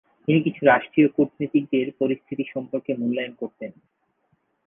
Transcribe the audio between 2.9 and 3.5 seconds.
মূল্যায়ন